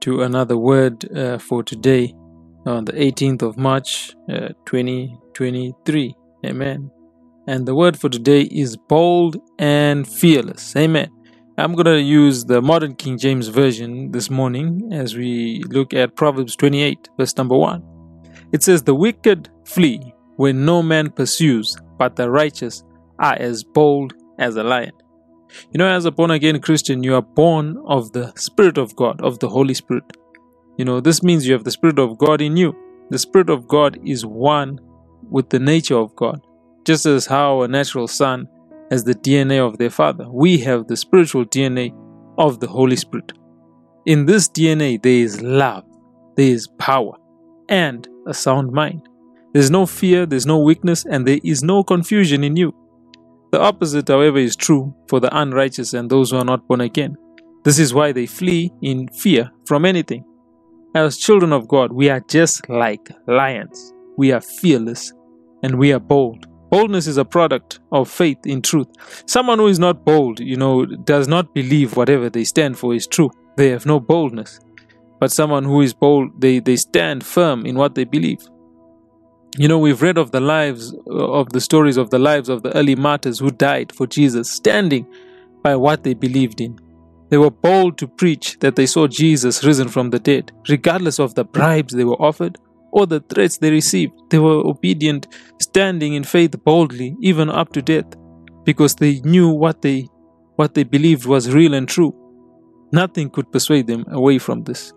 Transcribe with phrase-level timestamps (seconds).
[0.00, 2.14] to another word uh, for today
[2.66, 6.14] on the 18th of March, uh, 2023.
[6.46, 6.90] Amen.
[7.46, 10.74] And the word for today is bold and fearless.
[10.76, 11.10] Amen.
[11.58, 16.16] I'm going to use the modern King James Version this morning as we look at
[16.16, 17.82] Proverbs 28, verse number 1.
[18.52, 22.82] It says, The wicked flee when no man pursues, but the righteous
[23.18, 24.92] are as bold as a lion.
[25.72, 29.20] You know, as a born again Christian, you are born of the Spirit of God,
[29.22, 30.04] of the Holy Spirit.
[30.76, 32.74] You know, this means you have the Spirit of God in you.
[33.10, 34.80] The Spirit of God is one
[35.28, 36.40] with the nature of God,
[36.84, 38.48] just as how a natural son
[38.90, 40.26] has the DNA of their father.
[40.30, 41.94] We have the spiritual DNA
[42.38, 43.32] of the Holy Spirit.
[44.06, 45.84] In this DNA, there is love,
[46.36, 47.12] there is power,
[47.68, 49.02] and a sound mind.
[49.52, 52.74] There's no fear, there's no weakness, and there is no confusion in you.
[53.52, 57.16] The opposite, however, is true for the unrighteous and those who are not born again.
[57.64, 60.24] This is why they flee in fear from anything.
[60.94, 63.92] As children of God, we are just like lions.
[64.16, 65.12] We are fearless
[65.62, 66.46] and we are bold.
[66.70, 68.88] Boldness is a product of faith in truth.
[69.26, 73.06] Someone who is not bold, you know, does not believe whatever they stand for is
[73.06, 73.30] true.
[73.56, 74.60] They have no boldness.
[75.18, 78.38] But someone who is bold, they, they stand firm in what they believe.
[79.58, 82.74] You know, we've read of the lives, of the stories of the lives of the
[82.76, 85.06] early martyrs who died for Jesus, standing
[85.62, 86.78] by what they believed in.
[87.30, 91.34] They were bold to preach that they saw Jesus risen from the dead, regardless of
[91.34, 92.58] the bribes they were offered
[92.92, 94.12] or the threats they received.
[94.30, 95.28] They were obedient,
[95.60, 98.06] standing in faith boldly, even up to death,
[98.64, 100.08] because they knew what they
[100.56, 102.14] what they believed was real and true.
[102.92, 104.92] Nothing could persuade them away from this.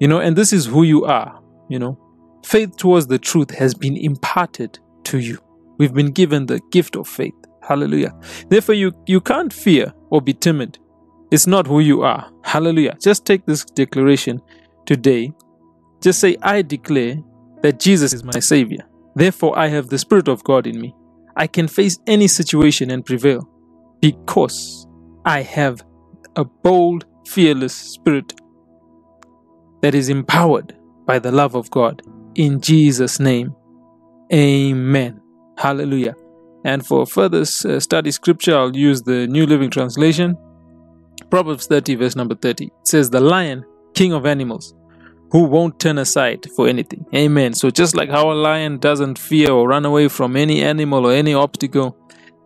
[0.00, 1.98] You know, and this is who you are, you know.
[2.46, 5.36] Faith towards the truth has been imparted to you.
[5.78, 7.34] We've been given the gift of faith.
[7.60, 8.14] Hallelujah.
[8.48, 10.78] Therefore, you, you can't fear or be timid.
[11.32, 12.30] It's not who you are.
[12.44, 12.96] Hallelujah.
[13.02, 14.40] Just take this declaration
[14.86, 15.32] today.
[16.00, 17.16] Just say, I declare
[17.62, 18.84] that Jesus is my Savior.
[19.16, 20.94] Therefore, I have the Spirit of God in me.
[21.36, 23.42] I can face any situation and prevail
[24.00, 24.86] because
[25.24, 25.84] I have
[26.36, 28.40] a bold, fearless spirit
[29.82, 32.02] that is empowered by the love of God
[32.36, 33.54] in Jesus' name.
[34.32, 35.20] Amen.
[35.58, 36.14] Hallelujah.
[36.64, 40.36] And for further uh, study scripture, I'll use the New Living Translation.
[41.30, 42.66] Proverbs 30, verse number 30.
[42.66, 43.64] It says, The lion,
[43.94, 44.74] king of animals,
[45.30, 47.04] who won't turn aside for anything.
[47.14, 47.54] Amen.
[47.54, 51.12] So just like how a lion doesn't fear or run away from any animal or
[51.12, 51.96] any obstacle,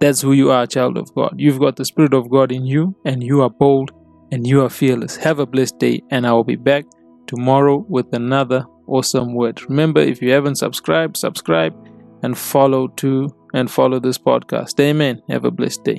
[0.00, 1.34] that's who you are, child of God.
[1.36, 3.90] You've got the Spirit of God in you, and you are bold
[4.32, 5.16] and you are fearless.
[5.16, 6.84] Have a blessed day, and I will be back
[7.26, 9.62] tomorrow with another awesome word.
[9.68, 11.74] Remember, if you haven't subscribed, subscribe
[12.22, 14.78] and follow to and follow this podcast.
[14.80, 15.22] Amen.
[15.28, 15.98] Have a blessed day.